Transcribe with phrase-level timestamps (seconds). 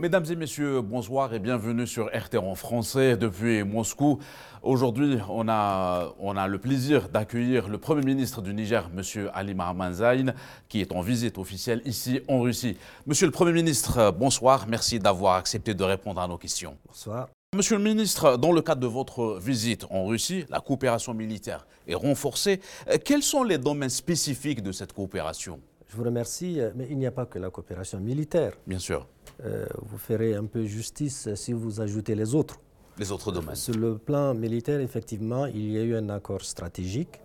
[0.00, 4.18] Mesdames et messieurs, bonsoir et bienvenue sur RT en français depuis Moscou.
[4.62, 9.28] Aujourd'hui, on a, on a le plaisir d'accueillir le Premier ministre du Niger, M.
[9.34, 9.54] Ali
[9.92, 10.32] Zayn,
[10.70, 12.78] qui est en visite officielle ici en Russie.
[13.06, 14.64] Monsieur le Premier ministre, bonsoir.
[14.66, 16.78] Merci d'avoir accepté de répondre à nos questions.
[16.86, 17.28] Bonsoir.
[17.54, 21.94] Monsieur le ministre, dans le cadre de votre visite en Russie, la coopération militaire est
[21.94, 22.60] renforcée.
[23.04, 25.60] Quels sont les domaines spécifiques de cette coopération?
[25.90, 28.52] Je vous remercie, mais il n'y a pas que la coopération militaire.
[28.64, 29.08] Bien sûr.
[29.44, 32.60] Euh, vous ferez un peu justice si vous ajoutez les autres.
[32.96, 33.56] Les autres domaines.
[33.56, 37.20] Sur le plan militaire, effectivement, il y a eu un accord stratégique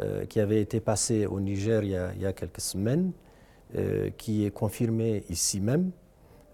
[0.00, 3.10] euh, qui avait été passé au Niger il y a, quelques semaines,
[3.74, 5.90] euh, qui est confirmé ici même.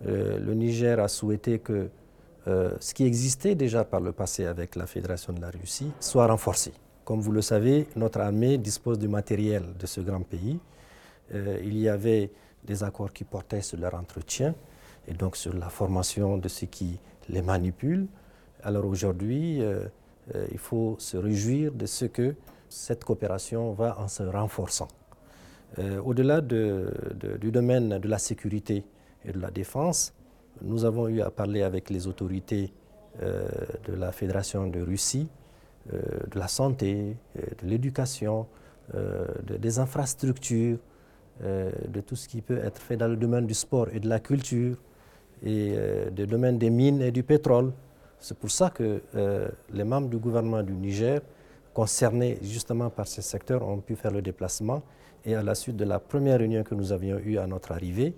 [0.06, 1.90] le Niger a souhaité que
[2.46, 6.72] ce qui existait déjà par le passé avec la Fédération de la Russie soit renforcé.
[7.04, 10.58] Comme vous le savez, notre armée dispose du matériel de ce grand pays.
[11.32, 12.30] Il y avait
[12.64, 14.54] des accords qui portaient sur leur entretien
[15.08, 18.06] et donc sur la formation de ceux qui les manipulent.
[18.62, 19.86] Alors aujourd'hui, euh,
[20.34, 22.34] euh, il faut se réjouir de ce que
[22.68, 24.88] cette coopération va en se renforçant.
[25.78, 28.84] Euh, au-delà du domaine de la sécurité
[29.24, 30.12] et de la défense,
[30.62, 32.72] nous avons eu à parler avec les autorités
[33.20, 35.28] de la Fédération de Russie,
[35.92, 38.46] de la santé, de l'éducation,
[39.46, 40.78] des infrastructures,
[41.42, 44.20] de tout ce qui peut être fait dans le domaine du sport et de la
[44.20, 44.76] culture,
[45.42, 47.72] et euh, des domaines des mines et du pétrole.
[48.18, 51.20] C'est pour ça que euh, les membres du gouvernement du Niger,
[51.72, 54.82] concernés justement par ces secteurs, ont pu faire le déplacement.
[55.24, 58.14] Et à la suite de la première réunion que nous avions eue à notre arrivée,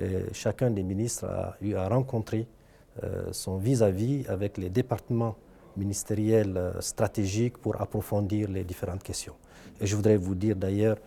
[0.00, 2.46] euh, chacun des ministres a eu à rencontrer
[3.32, 5.34] son vis-à-vis avec les départements
[5.76, 9.34] ministériels stratégiques pour approfondir les différentes questions.
[9.80, 10.98] Et je voudrais vous dire d'ailleurs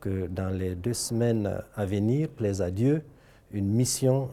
[0.00, 3.02] que dans les deux semaines à venir, plaise à Dieu,
[3.52, 4.30] une mission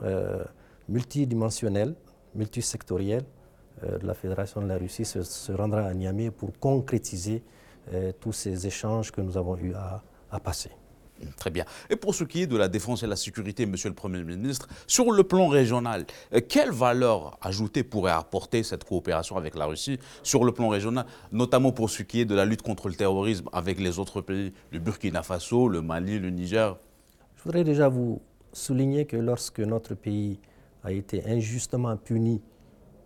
[0.90, 1.96] multidimensionnel,
[2.36, 3.24] multisectoriel
[3.84, 7.44] euh, de la Fédération de la Russie se, rendra à Niamey pour concrétiser
[7.94, 10.02] euh, tous ces échanges que nous avons eu à,
[10.40, 10.72] passer.
[11.38, 11.66] Très bien.
[11.90, 14.68] Et pour ce qui est de la défense et la sécurité, Monsieur le Premier ministre,
[14.88, 20.00] sur le plan régional, euh, quelle valeur ajoutée pourrait apporter cette coopération avec la Russie
[20.24, 23.50] sur le plan régional, notamment pour ce qui est de la lutte contre le terrorisme
[23.54, 26.78] avec les autres pays, le Burkina Faso, le Mali, le Niger?
[27.38, 28.22] Je voudrais déjà vous
[28.54, 30.40] souligner que lorsque notre pays
[30.84, 32.42] a été injustement puni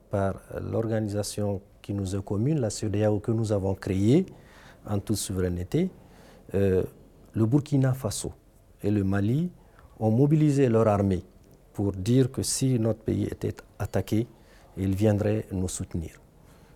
[0.09, 4.25] par l'organisation qui nous est commune, la CEDEAO que nous avons créée
[4.85, 5.89] en toute souveraineté,
[6.53, 6.83] euh,
[7.37, 8.31] le Burkina Faso
[8.81, 9.51] et le Mali
[9.99, 11.23] ont mobilisé leur armée
[11.73, 14.27] pour dire que si notre pays était attaqué,
[14.77, 16.19] ils viendraient nous soutenir.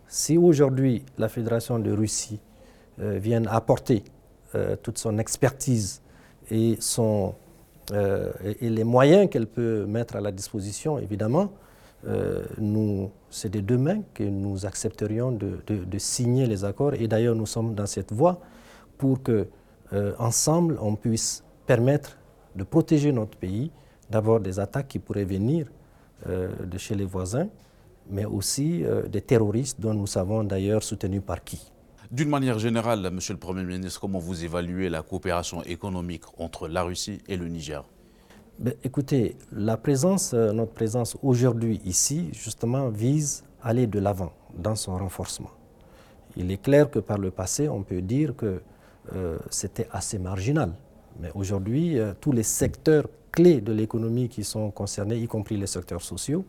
[0.07, 2.39] Si aujourd'hui la Fédération de Russie
[2.99, 4.03] euh, vient apporter
[4.53, 6.01] euh, toute son expertise
[6.49, 7.33] et son
[7.91, 11.51] euh, et, les moyens qu'elle peut mettre à la disposition, évidemment,
[12.07, 12.43] euh,
[13.29, 16.93] c'est de demain que nous accepterions de, signer les accords.
[16.93, 18.39] Et d'ailleurs, nous sommes dans cette voie
[18.97, 19.47] pour que,
[19.93, 22.17] euh, ensemble, on puisse permettre
[22.55, 23.71] de protéger notre pays
[24.09, 25.67] d'abord des attaques qui pourraient venir
[26.27, 27.47] de chez les voisins,
[28.09, 31.71] mais aussi des terroristes dont nous savons d'ailleurs soutenus par qui.
[32.11, 36.83] D'une manière générale, Monsieur le Premier ministre, comment vous évaluez la coopération économique entre la
[36.83, 37.85] Russie et le Niger?
[38.59, 44.33] Ben, Écoutez, la présence, euh, notre présence aujourd'hui ici, justement, vise à aller de l'avant
[44.57, 45.51] dans son renforcement.
[46.35, 48.61] Il est clair que par le passé, on peut dire que
[49.13, 50.73] euh, c'était assez marginal.
[51.19, 55.67] Mais aujourd'hui, euh, tous les secteurs clés de l'économie qui sont concernés, y compris les
[55.67, 56.45] secteurs sociaux,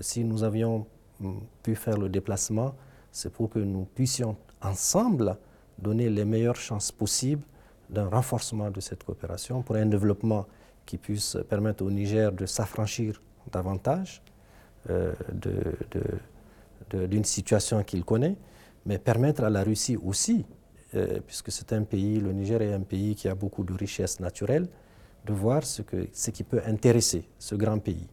[0.00, 0.86] si nous avions
[1.20, 2.74] mm, pu faire le déplacement,
[3.12, 5.36] c'est pour que nous puissions ensemble
[5.78, 7.42] donner les meilleures chances possibles
[7.88, 10.46] d'un renforcement de cette coopération pour un développement
[10.86, 13.20] qui puisse permettre au Niger de s'affranchir
[13.52, 14.22] davantage
[14.88, 15.12] euh,
[16.92, 18.36] d'une situation qu'il connaît,
[18.86, 20.44] mais permettre à la Russie aussi,
[20.96, 24.18] euh, puisque c'est un pays, le Niger est un pays qui a beaucoup de richesses
[24.18, 24.66] naturelles,
[25.24, 28.08] de voir ce, qui peut intéresser ce grand pays.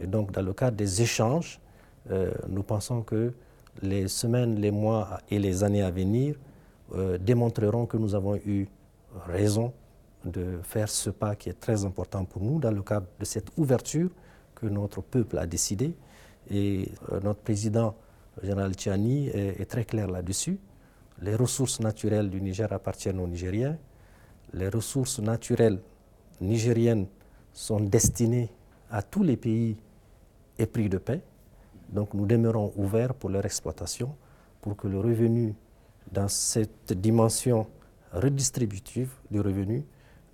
[0.00, 1.60] Et donc, dans le cadre des échanges,
[2.10, 3.32] euh, nous pensons que
[3.82, 6.34] les semaines, les mois et les années à venir
[6.94, 8.66] euh, démontreront que nous avons eu
[9.26, 9.72] raison
[10.24, 13.48] de faire ce pas qui est très important pour nous dans le cadre de cette
[13.56, 14.10] ouverture
[14.54, 15.94] que notre peuple a décidé.
[16.50, 16.90] Et
[17.22, 17.94] notre président,
[18.42, 20.58] général Tchiani, est, très clair là-dessus.
[21.22, 23.76] Les ressources naturelles du Niger appartiennent aux Nigériens.
[24.54, 25.80] Les ressources naturelles
[26.40, 27.06] nigériennes
[27.52, 28.48] sont destinées
[28.90, 29.76] à tous les pays
[30.58, 31.20] épris de paix.
[31.90, 34.14] Donc nous demeurons ouverts pour leur exploitation,
[34.62, 35.54] pour que le revenu,
[36.10, 37.66] dans cette dimension
[38.12, 39.84] redistributive du revenu,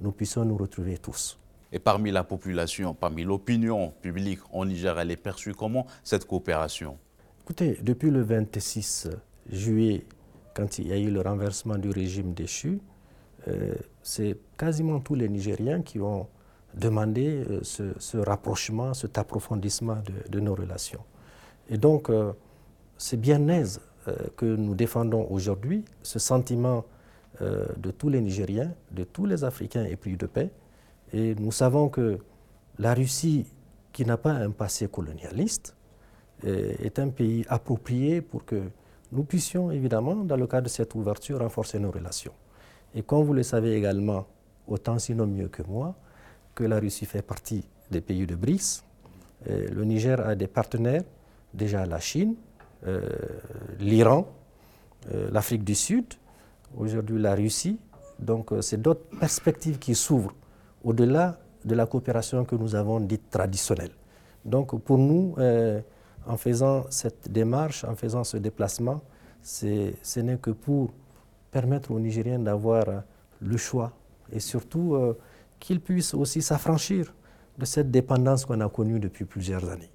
[0.01, 1.39] nous puissions nous retrouver tous.
[1.73, 6.97] Et parmi la population, parmi l'opinion publique en Niger, elle est perçue comment cette coopération?
[7.43, 9.09] Écoutez, depuis le 26
[9.51, 10.05] juillet,
[10.57, 12.81] quand il y a eu le renversement du régime déchu,
[13.47, 16.27] euh, c'est quasiment tous les Nigériens qui ont
[16.75, 19.99] demandé euh, ce, rapprochement, cet approfondissement
[20.31, 21.05] de, nos relations.
[21.69, 22.33] Et donc, euh,
[22.97, 23.81] c'est bien aise
[24.37, 26.85] que nous défendons aujourd'hui, ce sentiment
[27.41, 30.49] de tous les Nigériens, de tous les Africains épris de paix.
[31.13, 32.21] Et nous savons que
[32.79, 33.47] la Russie,
[33.93, 35.75] qui n'a pas un passé colonialiste,
[36.45, 38.63] est un pays approprié pour que
[39.17, 42.33] nous puissions évidemment, dans le cadre de cette ouverture, renforcer nos relations.
[42.95, 44.27] Et comme vous le savez également,
[44.69, 45.95] autant sinon mieux que moi,
[46.55, 48.85] que la Russie fait partie des pays de BRICS.
[49.49, 51.03] Euh, le Niger a des partenaires,
[51.55, 52.35] déjà la Chine,
[52.87, 53.01] euh,
[53.81, 54.27] l'Iran,
[55.13, 56.07] euh, l'Afrique du Sud,
[56.77, 57.79] aujourd'hui la Russie.
[58.19, 60.35] Donc c'est d'autres perspectives qui s'ouvrent
[60.85, 63.93] au-delà de la coopération que nous avons dite traditionnelle.
[64.45, 65.35] Donc pour nous,
[66.27, 69.03] en faisant cette démarche, en faisant ce déplacement,
[69.43, 70.93] ce n'est que pour
[71.51, 72.99] permettre aux Nigériens d'avoir euh,
[73.41, 73.93] le choix
[74.33, 75.17] et surtout euh,
[75.61, 77.15] qu'ils puissent aussi s'affranchir
[77.59, 79.91] de cette dépendance qu'on a connue depuis plusieurs années.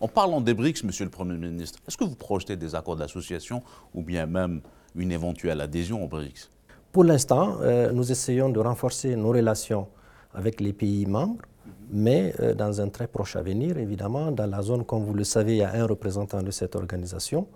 [0.00, 3.62] En parlant des BRICS, Monsieur le Premier ministre, est-ce que vous projetez des accords d'association
[3.94, 4.60] ou bien même
[4.94, 6.50] une éventuelle adhésion aux BRICS?
[6.92, 9.88] Pour l'instant, euh, nous essayons de renforcer nos relations
[10.34, 11.42] avec les pays membres
[11.90, 15.54] mais euh, dans un très proche avenir, évidemment, dans la zone, comme vous le savez,
[15.54, 17.46] il y a un représentant de cette organisation.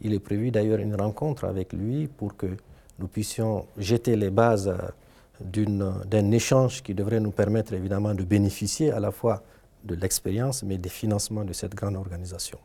[0.00, 2.46] Il est prévu d'ailleurs une rencontre avec lui pour que
[2.98, 8.92] nous puissions jeter les bases euh, d'un échange qui devrait nous permettre évidemment de bénéficier
[8.92, 9.42] à la fois
[9.84, 12.58] de l'expérience, mais des financements de cette grande organisation.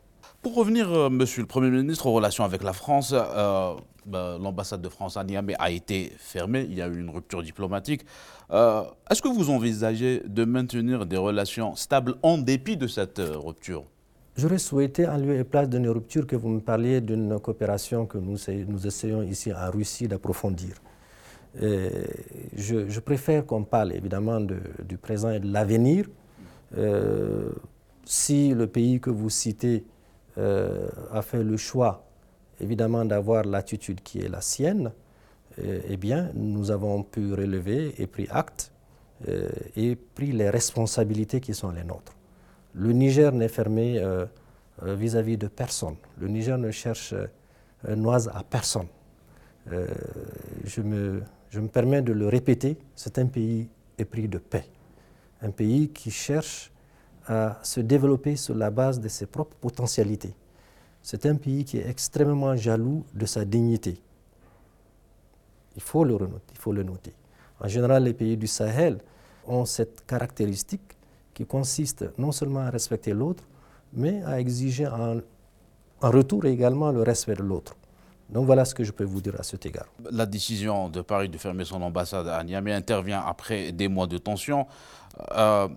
[0.46, 3.74] Pour revenir, euh, Monsieur le Premier ministre, aux relations avec la France, euh,
[4.06, 7.42] bah, l'ambassade de France à Niamey a été fermée, il y a eu une rupture
[7.42, 8.02] diplomatique.
[8.52, 13.82] Euh, est-ce que vous envisagez de maintenir des relations stables en dépit de cette rupture?
[14.36, 18.16] J'aurais souhaité, en lieu et place d'une rupture, que vous me parliez d'une coopération que
[18.16, 18.38] nous,
[18.86, 20.76] essayons ici en Russie d'approfondir.
[21.60, 26.06] Je, préfère qu'on parle évidemment du présent et de l'avenir.
[28.04, 29.82] si le pays que vous citez
[30.38, 32.04] euh, a fait le choix,
[32.60, 34.92] évidemment, d'avoir l'attitude qui est la sienne,
[35.58, 38.70] euh, eh bien, nous avons pu relever et pris acte
[39.28, 42.14] euh, et pris les responsabilités qui sont les nôtres.
[42.74, 44.04] Le Niger n'est fermé
[44.82, 45.96] vis-à-vis de personne.
[46.20, 47.14] Le Niger ne cherche
[47.88, 48.88] noise à personne.
[49.66, 54.66] je, me, je me permets de le répéter, c'est un pays épris de paix.
[55.40, 56.70] Un pays qui cherche
[57.26, 60.34] à se développer sur la base de ses propres potentialités.
[61.02, 64.00] C'est un pays qui est extrêmement jaloux de sa dignité.
[65.76, 66.16] Il faut le,
[66.52, 67.14] il faut le noter.
[67.60, 68.98] En général, les pays du Sahel
[69.46, 70.96] ont cette caractéristique
[71.34, 73.44] qui consiste non seulement à respecter l'autre,
[73.92, 75.18] mais à exiger en,
[76.00, 77.76] en retour également le respect de l'autre.
[78.28, 79.86] Donc voilà ce que je peux vous dire à cet égard.
[80.10, 84.18] La décision de Paris de fermer son ambassade à Niamey intervient après des mois de
[84.18, 84.66] tension.
[85.36, 85.68] Euh,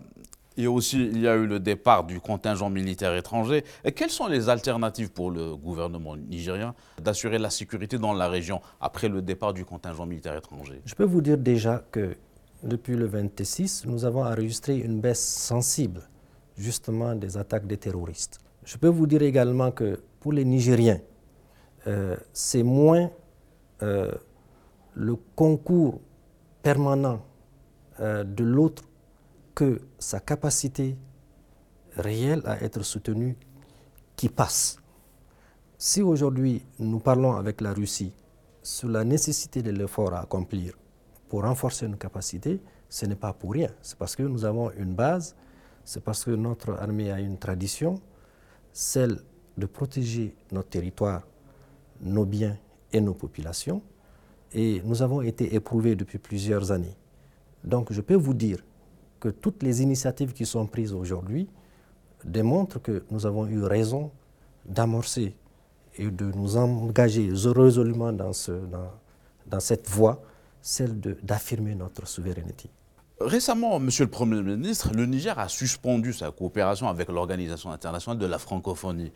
[0.60, 3.64] et aussi, il y a eu le départ du contingent militaire étranger.
[3.96, 9.08] Quelles sont les alternatives pour le gouvernement nigérien d'assurer la sécurité dans la région après
[9.08, 10.82] le départ du contingent militaire étranger?
[10.84, 12.18] Je peux vous dire déjà que
[12.62, 16.02] depuis le 26, nous avons enregistré une baisse sensible
[16.58, 18.40] justement des attaques des terroristes.
[18.66, 21.00] Je peux vous dire également que pour les Nigériens,
[21.88, 23.10] euh, c'est moins
[23.82, 24.12] euh,
[24.94, 26.02] le concours
[26.62, 27.22] permanent
[28.02, 28.89] euh, de l'autre
[29.60, 30.96] que sa capacité
[31.98, 33.36] réelle à être soutenue
[34.16, 34.78] qui passe.
[35.78, 38.14] Si aujourd'hui nous parlons avec la Russie
[38.64, 40.78] sur la nécessité de l'effort à accomplir
[41.28, 43.68] pour renforcer nos capacités, ce n'est pas pour rien.
[43.82, 45.36] C'est parce que nous avons une base,
[45.84, 48.00] c'est parce que notre armée a une tradition,
[48.72, 49.20] celle
[49.58, 51.28] de protéger notre territoire,
[52.00, 52.58] nos biens
[52.94, 53.82] et nos populations.
[54.54, 56.96] Et nous avons été éprouvés depuis plusieurs années.
[57.66, 58.60] Donc je peux vous dire
[59.20, 61.48] que toutes les initiatives qui sont prises aujourd'hui
[62.24, 64.12] démontrent que nous avons eu raison
[64.66, 65.36] d'amorcer
[65.98, 68.32] et de nous engager résolument dans,
[69.48, 70.22] dans cette voie,
[70.62, 72.70] celle d'affirmer notre souveraineté.
[73.20, 78.26] Récemment, Monsieur le Premier ministre, le Niger a suspendu sa coopération avec l'Organisation internationale de
[78.26, 79.12] la francophonie.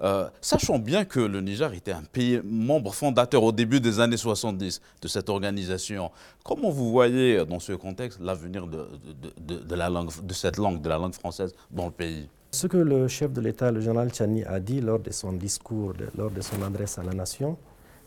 [0.00, 4.16] Euh, sachant bien que le Niger était un pays membre fondateur au début des années
[4.16, 6.10] 70 de cette organisation,
[6.44, 11.14] comment vous voyez dans ce contexte l'avenir de, la langue, cette langue, de la langue
[11.14, 12.28] française dans le pays?
[12.52, 15.94] Ce que le chef de l'État, le général Chani, a dit lors de son discours,
[16.16, 17.56] lors de son adresse à la nation,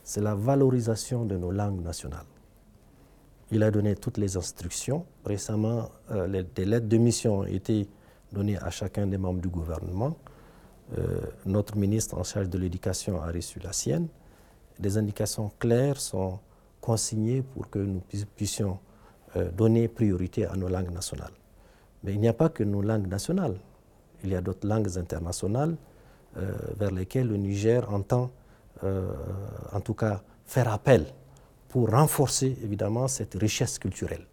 [0.03, 2.25] c'est la valorisation de nos langues nationales.
[3.51, 5.05] Il a donné toutes les instructions.
[5.25, 7.87] Récemment, euh, des lettres de mission ont été
[8.31, 10.15] données à chacun des membres du gouvernement.
[10.97, 14.07] Euh, notre ministre en charge de l'éducation a reçu la sienne.
[14.79, 16.39] Des indications claires sont
[16.81, 18.01] consignées pour que nous
[18.35, 18.79] puissions
[19.35, 21.33] euh, donner priorité à nos langues nationales.
[22.03, 23.57] Mais il n'y a pas que nos langues nationales.
[24.23, 25.75] Il y a d'autres langues internationales
[26.77, 28.29] vers lesquelles le Niger entend,
[28.83, 31.05] en tout cas, faire appel
[31.69, 34.25] pour renforcer évidemment cette richesse culturelle.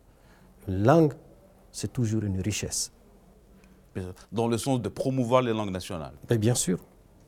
[0.66, 1.12] Une langue,
[1.70, 2.90] c'est toujours une richesse.
[4.30, 6.78] Dans le sens de promouvoir les langues nationales Mais Bien sûr.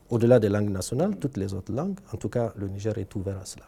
[0.09, 3.37] Au-delà des langues nationales, toutes les autres langues, en tout cas, le Niger est ouvert
[3.39, 3.65] à cela.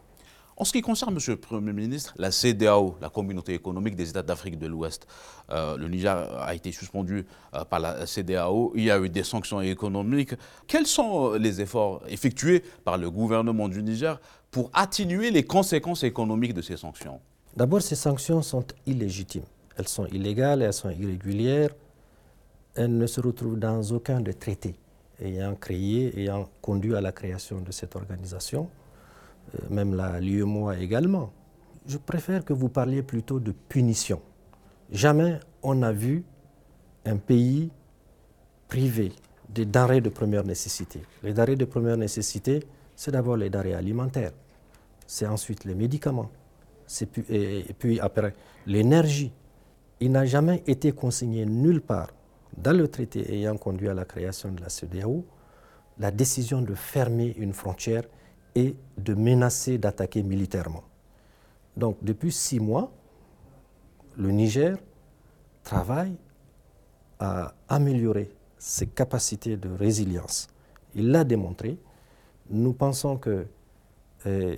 [0.59, 4.23] En ce qui concerne, Monsieur le Premier ministre, la CDAO, la Communauté économique des États
[4.23, 5.05] d'Afrique de l'Ouest,
[5.51, 9.21] euh, le Niger a été suspendu euh, par la CDAO, il y a eu des
[9.23, 10.33] sanctions économiques.
[10.65, 16.01] Quels sont euh, les efforts effectués par le gouvernement du Niger pour atténuer les conséquences
[16.03, 17.19] économiques de ces sanctions?
[17.55, 19.45] D'abord, ces sanctions sont illégitimes.
[19.77, 21.69] Elles sont illégales, elles sont irrégulières.
[22.77, 24.75] Elles ne se retrouvent dans aucun des traités
[25.19, 28.69] ayant créé, ayant conduit à la création de cette organisation,
[29.55, 31.31] euh, même la l'UEMOA également.
[31.87, 34.21] Je préfère que vous parliez plutôt de punition.
[34.91, 36.23] Jamais on n'a vu
[37.05, 37.71] un pays
[38.67, 39.11] privé
[39.49, 41.01] des denrées de première nécessité.
[41.23, 42.63] Les denrées de première nécessité,
[42.95, 44.33] c'est d'abord les denrées alimentaires,
[45.05, 46.29] c'est ensuite les médicaments,
[47.29, 48.33] et, puis après
[48.65, 49.31] l'énergie.
[49.99, 52.09] Il n'a jamais été consigné nulle part
[52.55, 55.25] dans le traité ayant conduit à la création de la CEDEAO
[55.99, 58.03] la décision de fermer une frontière
[58.55, 60.83] et de menacer d'attaquer militairement.
[61.75, 62.91] Donc depuis six mois,
[64.15, 64.77] le Niger
[65.63, 66.15] travaille
[67.19, 70.47] à améliorer ses capacités de résilience.
[70.95, 71.77] Il l'a démontré
[72.49, 73.45] nous pensons que
[74.25, 74.55] euh,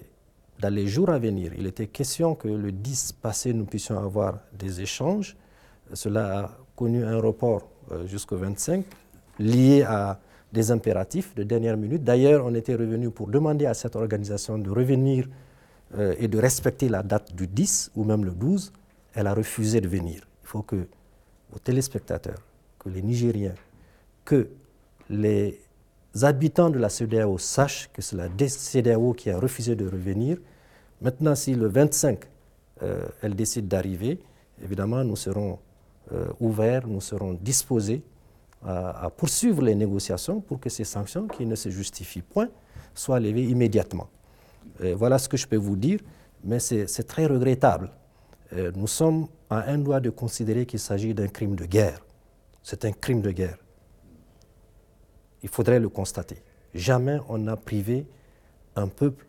[0.59, 4.39] dans les jours à venir, il était question que le 10 passé, nous puissions avoir
[4.53, 5.37] des échanges.
[5.93, 7.63] Cela a connu un report
[8.05, 8.85] jusqu'au 25,
[9.39, 10.19] lié à
[10.51, 12.03] des impératifs de dernière minute.
[12.03, 15.27] D'ailleurs, on était revenu pour demander à cette organisation de revenir
[15.97, 18.73] euh, et de respecter la date du 10 ou même le 12.
[19.13, 20.27] Elle a refusé de venir.
[20.43, 20.87] Il faut que
[21.53, 22.39] aux téléspectateurs,
[22.79, 23.55] que les Nigériens,
[24.23, 24.49] que
[25.09, 25.59] les
[26.21, 30.37] habitants de la CEDEAO sachent que c'est la CEDEAO qui a refusé de revenir.
[31.01, 32.19] Maintenant, si le 25,
[32.83, 34.19] euh, elle décide d'arriver,
[34.63, 35.68] évidemment, nous serons euh,
[36.39, 38.01] ouverts, nous serons disposés
[38.65, 42.49] à, poursuivre les négociations pour que ces sanctions, qui ne se justifient point,
[42.93, 44.09] soient levées immédiatement.
[44.95, 45.99] voilà ce que je peux vous dire,
[46.43, 47.91] mais c'est très regrettable.
[48.53, 51.99] Euh, nous sommes à un doigt de considérer qu'il s'agit d'un crime de guerre.
[52.63, 53.57] C'est un crime de guerre
[55.43, 56.41] il faudrait le constater.
[56.73, 58.05] Jamais on n'a privé
[58.75, 59.25] un peuple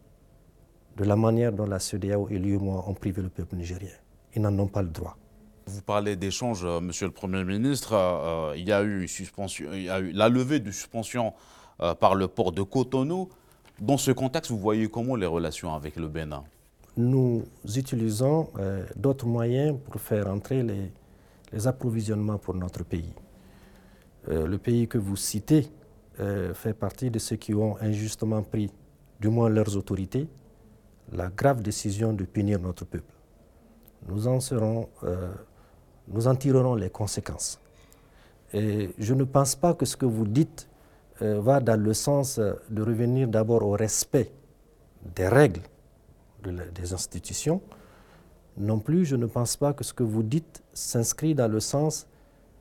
[0.97, 3.95] de la manière dont la CEDEAO et l'UEMOA ont privé le peuple nigérien.
[4.35, 5.17] Ils n'en ont pas le droit.
[5.71, 7.93] Vous parlez d'échanges, euh, Monsieur le Premier ministre.
[7.93, 11.33] Euh, il, y a eu suspension, il y a eu la levée de suspension
[11.81, 13.29] euh, par le port de Cotonou.
[13.79, 16.43] Dans ce contexte, vous voyez comment les relations avec le Bénin?
[16.97, 17.45] Nous
[17.77, 18.51] utilisons
[18.97, 23.15] d'autres moyens pour faire entrer les, approvisionnements pour notre pays.
[24.29, 25.69] le pays que vous citez
[26.53, 28.71] fait partie de ceux qui ont injustement pris,
[29.21, 30.29] du moins leurs autorités,
[31.13, 33.15] la grave décision de punir notre peuple.
[34.09, 34.89] Nous en serons,
[36.11, 37.61] nous en tirerons les conséquences.
[38.53, 40.69] Et je ne pense pas que ce que vous dites
[41.23, 44.33] euh, va dans le sens de revenir d'abord au respect
[45.15, 45.63] des règles
[46.75, 47.61] des institutions.
[48.57, 52.07] Non plus, je ne pense pas que ce que vous dites s'inscrit dans le sens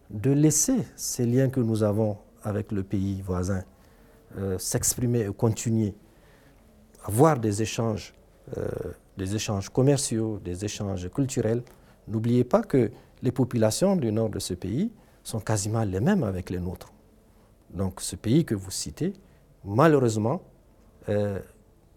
[0.09, 3.63] de laisser ces liens que nous avons avec le pays voisin,
[4.37, 5.93] euh, s'exprimer et continuer,
[7.03, 8.13] avoir des échanges,
[8.57, 8.67] euh,
[9.17, 11.63] des échanges commerciaux, des échanges culturels.
[12.07, 12.91] N'oubliez pas que
[13.21, 14.91] les populations du nord de ce pays
[15.23, 16.91] sont quasiment les mêmes avec les nôtres.
[17.73, 19.13] Donc ce pays que vous citez,
[19.63, 20.41] malheureusement,
[21.09, 21.39] euh,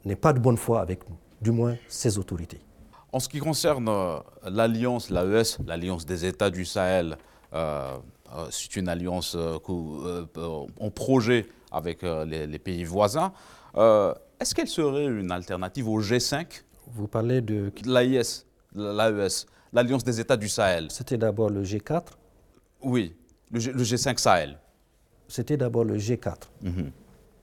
[0.05, 2.61] n'est pas de bonne foi avec nous, du moins ses autorités.
[3.13, 3.91] En ce qui concerne
[4.45, 7.17] l'alliance, l'AES, l'alliance des États du Sahel,
[8.35, 13.33] euh, c'est une alliance euh, euh, en projet avec les, pays voisins.
[13.75, 17.73] Est-ce qu'elle serait une alternative au G5 Vous parlez de...
[17.87, 20.91] L'AIS, l'AES, l'Alliance des États du Sahel.
[20.91, 22.03] C'était d'abord le G4
[22.83, 23.17] Oui,
[23.51, 24.59] le, G, 5 Sahel.
[25.29, 26.91] C'était d'abord le G4, mhm.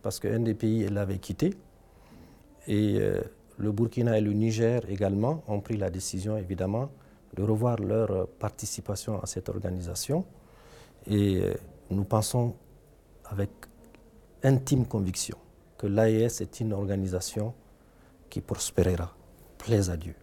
[0.01, 1.53] parce qu'un des pays l'avait quitté.
[2.67, 2.99] Et
[3.59, 6.89] le Burkina et le Niger également ont pris la décision, évidemment,
[7.35, 10.25] de revoir leur participation à cette organisation.
[11.07, 11.53] Et euh,
[11.89, 12.55] nous pensons
[13.25, 13.49] avec
[14.43, 15.37] intime conviction
[15.77, 17.53] que l'AES est une organisation
[18.29, 19.13] qui prospérera.
[19.57, 20.15] Plaise à Dieu.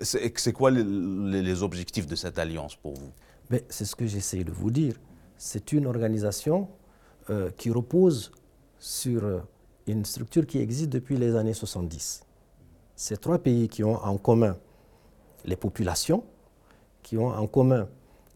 [0.00, 3.12] C'est quoi les, objectifs de cette alliance pour vous?
[3.68, 4.94] C'est ce que j'essaie de vous dire.
[5.36, 6.68] C'est une organisation
[7.28, 8.32] euh, qui repose
[8.78, 9.40] sur euh,
[9.86, 12.22] une structure qui existe depuis les années 70.
[12.96, 14.56] Ces trois pays qui ont en commun
[15.44, 16.24] les populations,
[17.02, 17.88] qui ont en commun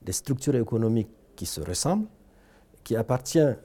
[0.02, 2.06] des structures économiques qui se ressemblent,
[2.82, 3.56] qui appartiennent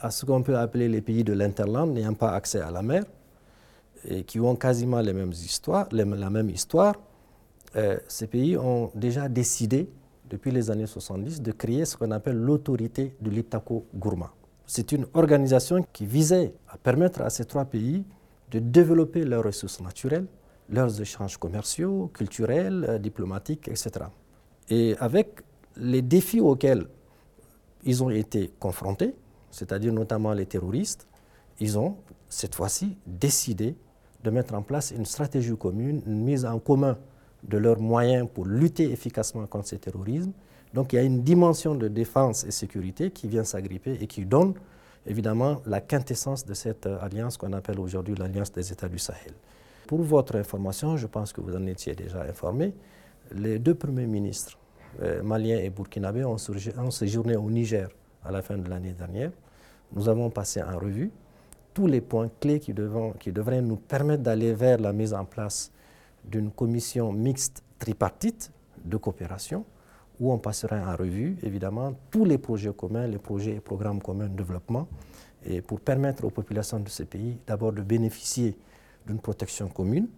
[0.00, 3.04] à ce qu'on peut appeler les pays de l'interland, n'ayant pas accès à la mer,
[4.04, 6.94] et qui ont quasiment les mêmes histoires, la même histoire,
[7.78, 9.88] euh, ces pays ont déjà décidé,
[10.28, 14.34] depuis les années 70, de créer ce qu'on appelle l'autorité de l'Itako Gourma.
[14.66, 18.04] C'est une organisation qui visait à permettre à ces trois pays
[18.50, 20.26] de développer leurs ressources naturelles,
[20.68, 23.90] leurs échanges commerciaux, culturels, euh, diplomatiques, etc.
[24.68, 25.40] Et avec
[25.76, 26.86] les défis auxquels
[27.84, 29.14] ils ont été confrontés,
[29.50, 31.06] c'est-à-dire notamment les terroristes,
[31.60, 31.96] ils ont
[32.28, 33.76] cette fois-ci décidé
[34.24, 36.98] de mettre en place une stratégie commune, une mise en commun
[37.42, 40.32] de leurs moyens pour lutter efficacement contre ce terrorisme.
[40.74, 44.24] Donc il y a une dimension de défense et sécurité qui vient s'agripper et qui
[44.24, 44.54] donne
[45.06, 49.32] évidemment la quintessence de cette alliance qu'on appelle aujourd'hui l'Alliance des États du Sahel.
[49.86, 52.74] Pour votre information, je pense que vous en étiez déjà informé,
[53.32, 54.58] les deux premiers ministres,
[55.02, 56.36] euh, maliens et burkinabés, ont,
[56.90, 57.88] séjourné au Niger
[58.24, 59.30] à la fin de l'année dernière.
[59.92, 61.10] Nous avons passé en revue
[61.72, 62.74] tous les points clés qui,
[63.20, 65.70] qui devraient nous permettre d'aller vers la mise en place
[66.24, 68.52] d'une commission mixte tripartite
[68.84, 69.64] de coopération
[70.20, 74.26] où on passera en revue, évidemment, tous les projets communs, les projets et programmes communs
[74.26, 74.88] de développement,
[75.44, 78.56] et pour permettre aux populations de ces pays d'abord de bénéficier
[79.06, 80.08] d'une protection commune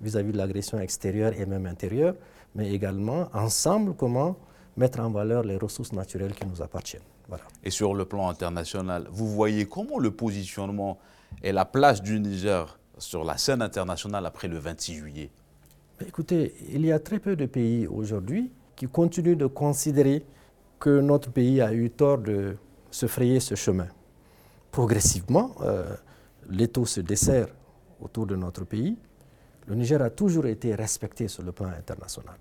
[0.00, 2.14] vis-à-vis de l'agression extérieure et même intérieure,
[2.54, 4.36] mais également ensemble comment
[4.76, 7.02] mettre en valeur les ressources naturelles qui nous appartiennent.
[7.28, 7.44] Voilà.
[7.62, 10.98] Et sur le plan international, vous voyez comment le positionnement
[11.42, 15.30] et la place du Niger sur la scène internationale après le 26 juillet?
[16.00, 20.24] Écoutez, il y a très peu de pays aujourd'hui qui continuent de considérer
[20.80, 22.56] que notre pays a eu tort de
[22.90, 23.86] se frayer ce chemin.
[24.72, 25.94] Progressivement, euh,
[26.50, 27.46] l'étau se dessert
[28.00, 28.96] autour de notre pays.
[29.68, 32.36] Le Niger a toujours été respecté sur le plan international.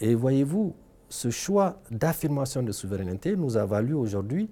[0.00, 0.74] Et voyez-vous,
[1.10, 4.48] ce choix d'affirmation de souveraineté nous a valu aujourd'hui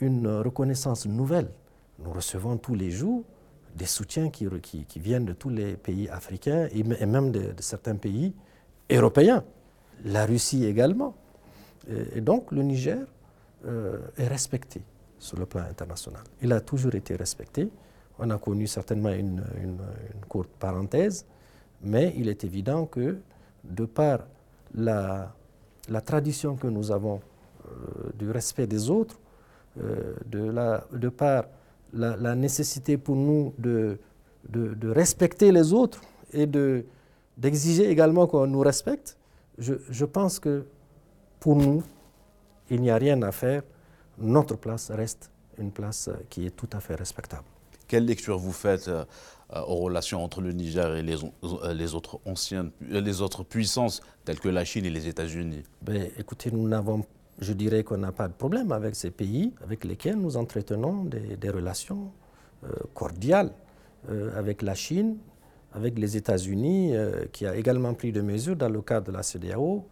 [0.00, 1.50] une reconnaissance nouvelle.
[1.98, 3.24] Nous recevons tous les jours
[3.78, 4.46] des soutiens qui,
[4.96, 8.34] viennent de tous les pays africains et, même de, certains pays
[8.90, 9.44] européens.
[10.04, 11.14] La Russie également.
[12.14, 12.98] Et, donc le Niger
[13.66, 14.82] euh, est respecté
[15.18, 16.22] sur le plan international.
[16.42, 17.70] Il a toujours été respecté.
[18.18, 19.42] On a connu certainement une,
[20.28, 21.24] courte parenthèse,
[21.82, 23.18] mais il est évident que
[23.64, 24.18] de par
[24.74, 25.32] la,
[26.04, 29.18] tradition que nous avons euh, du respect des autres,
[29.80, 31.44] euh, de par
[31.92, 33.98] la, nécessité pour nous de,
[34.48, 36.00] de, respecter les autres
[36.32, 36.46] et
[37.36, 39.16] d'exiger également qu'on nous respecte,
[39.58, 40.64] je, je, pense que
[41.40, 41.82] pour nous,
[42.70, 43.62] il n'y a rien à faire.
[44.18, 47.44] Notre place reste une place qui est tout à fait respectable.
[47.88, 49.04] Quelle lecture vous faites euh,
[49.50, 54.02] aux relations entre le Niger et les, euh, les, autres anciennes, euh, les autres puissances
[54.24, 55.64] telles que la Chine et les États-Unis?
[55.82, 57.04] Ben, Écoutez, nous n'avons
[57.40, 61.50] je dirais qu'on n'a pas de problème avec ces pays avec lesquels nous entretenons des,
[61.50, 62.10] relations
[62.64, 63.50] euh, cordiales
[64.10, 65.16] euh, avec la Chine,
[65.72, 69.22] avec les États-Unis, euh, qui a également pris des mesures dans le cadre de la
[69.22, 69.84] CDAO,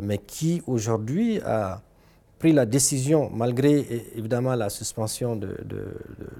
[0.00, 1.82] mais qui aujourd'hui a
[2.38, 3.76] pris la décision, malgré
[4.14, 5.54] évidemment la suspension de,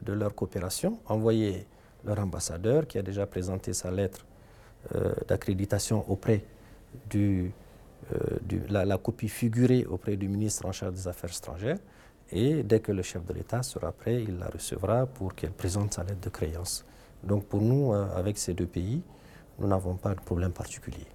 [0.07, 1.67] leur coopération, envoyé
[2.07, 4.25] leur ambassadeur qui a déjà présenté sa lettre
[5.29, 6.43] d'accréditation auprès
[7.11, 7.53] du
[8.15, 11.79] euh, la, copie figurée auprès du ministre en charge des Affaires étrangères.
[12.33, 15.95] Et dès que le chef de l'État sera prêt, il la recevra pour qu'elle présente
[15.95, 16.85] sa lettre de créance.
[17.25, 19.03] Donc pour nous, euh, avec ces deux pays,
[19.59, 21.07] nous n'avons pas de problème particulier.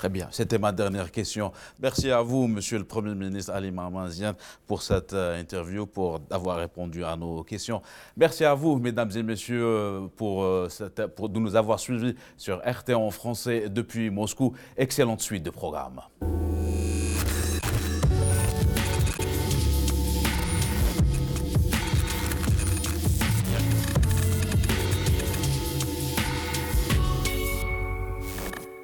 [0.00, 1.52] Très bien, c'était ma dernière question.
[1.78, 4.32] Merci à vous, Monsieur le Premier ministre Ali Marmanzian,
[4.66, 7.82] pour cette euh, interview, pour avoir répondu à nos questions.
[8.16, 10.68] Merci à vous, mesdames et messieurs, euh, pour, euh,
[11.14, 14.54] pour nous avoir suivis sur RT en français depuis Moscou.
[14.78, 16.00] Excellente suite de programme.